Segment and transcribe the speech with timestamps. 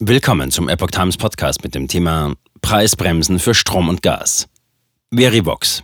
[0.00, 4.46] Willkommen zum Epoch Times Podcast mit dem Thema Preisbremsen für Strom und Gas.
[5.12, 5.82] Verivox.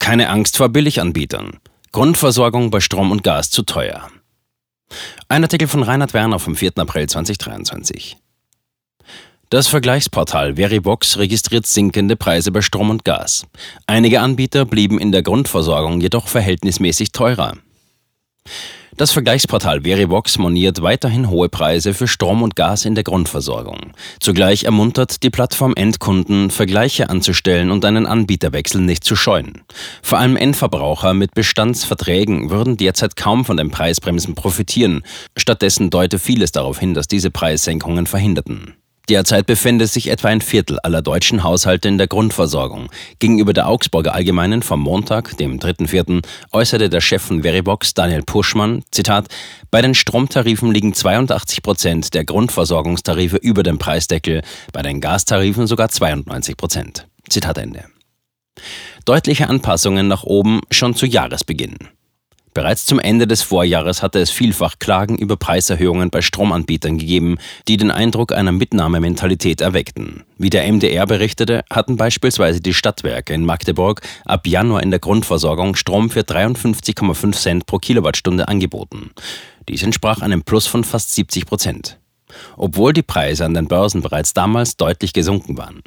[0.00, 1.58] Keine Angst vor Billiganbietern.
[1.92, 4.08] Grundversorgung bei Strom und Gas zu teuer.
[5.28, 6.78] Ein Artikel von Reinhard Werner vom 4.
[6.78, 8.16] April 2023.
[9.50, 13.46] Das Vergleichsportal Verivox registriert sinkende Preise bei Strom und Gas.
[13.86, 17.58] Einige Anbieter blieben in der Grundversorgung jedoch verhältnismäßig teurer.
[18.96, 23.92] Das Vergleichsportal Verivox moniert weiterhin hohe Preise für Strom und Gas in der Grundversorgung.
[24.20, 29.62] Zugleich ermuntert die Plattform Endkunden, Vergleiche anzustellen und einen Anbieterwechsel nicht zu scheuen.
[30.02, 35.02] Vor allem Endverbraucher mit Bestandsverträgen würden derzeit kaum von den Preisbremsen profitieren.
[35.38, 38.74] Stattdessen deute vieles darauf hin, dass diese Preissenkungen verhinderten.
[39.08, 42.88] Derzeit befände sich etwa ein Viertel aller deutschen Haushalte in der Grundversorgung.
[43.18, 48.84] Gegenüber der Augsburger Allgemeinen vom Montag, dem 3.4., äußerte der Chef von Veribox, Daniel Puschmann,
[48.92, 49.26] Zitat,
[49.70, 55.88] bei den Stromtarifen liegen 82 Prozent der Grundversorgungstarife über dem Preisdeckel, bei den Gastarifen sogar
[55.88, 57.08] 92 Prozent.
[57.28, 57.84] Zitat Ende.
[59.04, 61.76] Deutliche Anpassungen nach oben schon zu Jahresbeginn.
[62.54, 67.78] Bereits zum Ende des Vorjahres hatte es vielfach Klagen über Preiserhöhungen bei Stromanbietern gegeben, die
[67.78, 70.24] den Eindruck einer Mitnahmementalität erweckten.
[70.36, 75.76] Wie der MDR berichtete, hatten beispielsweise die Stadtwerke in Magdeburg ab Januar in der Grundversorgung
[75.76, 79.12] Strom für 53,5 Cent pro Kilowattstunde angeboten.
[79.68, 81.98] Dies entsprach einem Plus von fast 70 Prozent.
[82.58, 85.82] Obwohl die Preise an den Börsen bereits damals deutlich gesunken waren.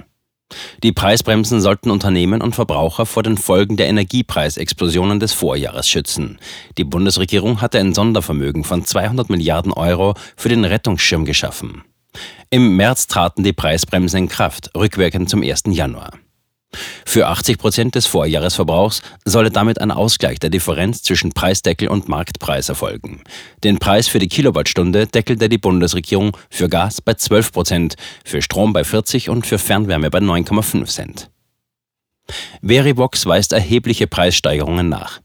[0.83, 6.39] Die Preisbremsen sollten Unternehmen und Verbraucher vor den Folgen der Energiepreisexplosionen des Vorjahres schützen.
[6.77, 11.83] Die Bundesregierung hatte ein Sondervermögen von 200 Milliarden Euro für den Rettungsschirm geschaffen.
[12.49, 15.63] Im März traten die Preisbremsen in Kraft, rückwirkend zum 1.
[15.67, 16.11] Januar.
[17.05, 22.69] Für 80 Prozent des Vorjahresverbrauchs solle damit ein Ausgleich der Differenz zwischen Preisdeckel und Marktpreis
[22.69, 23.21] erfolgen.
[23.63, 28.73] Den Preis für die Kilowattstunde deckelte die Bundesregierung für Gas bei 12 Prozent, für Strom
[28.73, 31.29] bei 40 und für Fernwärme bei 9,5 Cent.
[32.61, 35.21] Verivox weist erhebliche Preissteigerungen nach.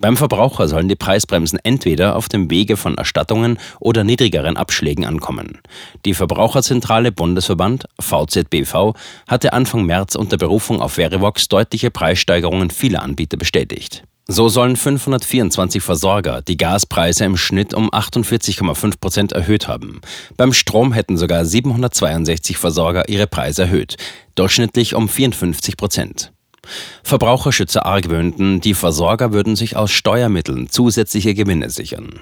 [0.00, 5.58] Beim Verbraucher sollen die Preisbremsen entweder auf dem Wege von Erstattungen oder niedrigeren Abschlägen ankommen.
[6.06, 8.94] Die Verbraucherzentrale Bundesverband VZBV
[9.28, 14.04] hatte Anfang März unter Berufung auf Verivox deutliche Preissteigerungen vieler Anbieter bestätigt.
[14.26, 20.00] So sollen 524 Versorger die Gaspreise im Schnitt um 48,5 Prozent erhöht haben.
[20.38, 23.96] Beim Strom hätten sogar 762 Versorger ihre Preise erhöht,
[24.34, 26.32] durchschnittlich um 54 Prozent.
[27.02, 32.20] Verbraucherschützer argwöhnten, die Versorger würden sich aus Steuermitteln zusätzliche Gewinne sichern.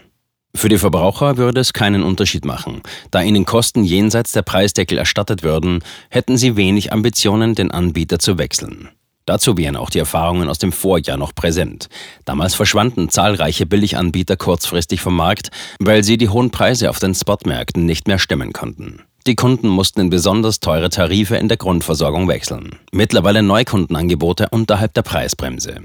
[0.55, 2.83] Für die Verbraucher würde es keinen Unterschied machen.
[3.11, 8.39] Da ihnen Kosten jenseits der Preisdeckel erstattet würden, hätten sie wenig Ambitionen, den Anbieter zu
[8.39, 8.89] wechseln.
[9.27, 11.91] Dazu wären auch die Erfahrungen aus dem Vorjahr noch präsent.
[12.25, 17.85] Damals verschwanden zahlreiche Billiganbieter kurzfristig vom Markt, weil sie die hohen Preise auf den Spotmärkten
[17.85, 19.03] nicht mehr stemmen konnten.
[19.27, 22.79] Die Kunden mussten in besonders teure Tarife in der Grundversorgung wechseln.
[22.93, 25.83] Mittlerweile Neukundenangebote unterhalb der Preisbremse.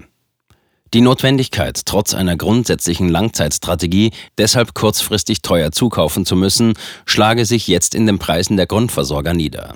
[0.93, 6.73] Die Notwendigkeit, trotz einer grundsätzlichen Langzeitstrategie deshalb kurzfristig teuer zukaufen zu müssen,
[7.07, 9.73] schlage sich jetzt in den Preisen der Grundversorger nieder.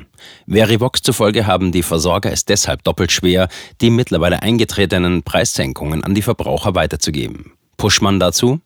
[0.48, 3.50] Verivox zufolge haben die Versorger es deshalb doppelt schwer,
[3.82, 7.54] die mittlerweile eingetretenen Preissenkungen an die Verbraucher weiterzugeben.
[7.78, 8.62] Pushman dazu?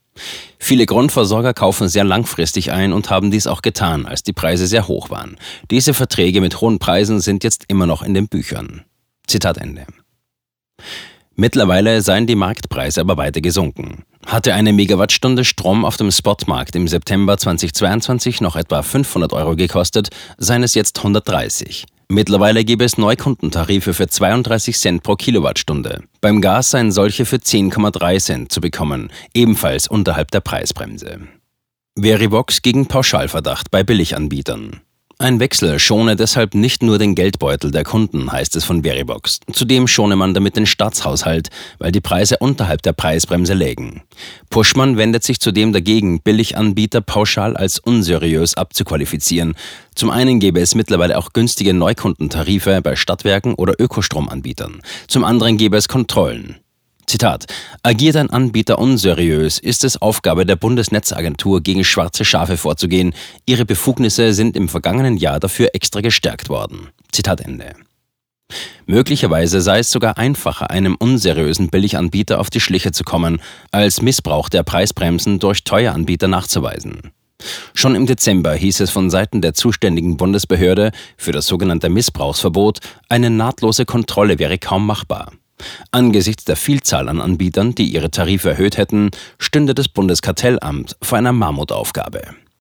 [0.60, 4.88] Viele Grundversorger kaufen sehr langfristig ein und haben dies auch getan, als die Preise sehr
[4.88, 5.38] hoch waren.
[5.70, 8.84] Diese Verträge mit hohen Preisen sind jetzt immer noch in den Büchern.
[9.28, 9.86] Zitat Ende.
[11.36, 14.04] Mittlerweile seien die Marktpreise aber weiter gesunken.
[14.26, 20.10] Hatte eine Megawattstunde Strom auf dem Spotmarkt im September 2022 noch etwa 500 Euro gekostet,
[20.38, 21.86] seien es jetzt 130.
[22.12, 26.04] Mittlerweile gäbe es Neukundentarife für 32 Cent pro Kilowattstunde.
[26.20, 31.22] Beim Gas seien solche für 10,3 Cent zu bekommen, ebenfalls unterhalb der Preisbremse.
[31.98, 34.82] Verivox gegen Pauschalverdacht bei Billiganbietern.
[35.22, 39.40] Ein Wechsel schone deshalb nicht nur den Geldbeutel der Kunden, heißt es von Veribox.
[39.54, 44.02] Zudem schone man damit den Staatshaushalt, weil die Preise unterhalb der Preisbremse lägen.
[44.50, 49.54] Puschmann wendet sich zudem dagegen, Billiganbieter pauschal als unseriös abzuqualifizieren.
[49.94, 54.82] Zum einen gäbe es mittlerweile auch günstige Neukundentarife bei Stadtwerken oder Ökostromanbietern.
[55.08, 56.56] Zum anderen gäbe es Kontrollen.
[57.12, 57.48] Zitat:
[57.84, 63.14] Agiert ein Anbieter unseriös, ist es Aufgabe der Bundesnetzagentur, gegen schwarze Schafe vorzugehen.
[63.46, 66.88] Ihre Befugnisse sind im vergangenen Jahr dafür extra gestärkt worden.
[67.12, 67.74] Zitat Ende.
[68.86, 73.42] Möglicherweise sei es sogar einfacher, einem unseriösen Billiganbieter auf die Schliche zu kommen,
[73.72, 77.12] als Missbrauch der Preisbremsen durch Teueranbieter nachzuweisen.
[77.74, 82.80] Schon im Dezember hieß es von Seiten der zuständigen Bundesbehörde für das sogenannte Missbrauchsverbot,
[83.10, 85.34] eine nahtlose Kontrolle wäre kaum machbar.
[85.92, 91.34] Angesichts der Vielzahl an Anbietern, die ihre Tarife erhöht hätten, stünde das Bundeskartellamt vor einer
[91.34, 92.22] Mammutaufgabe.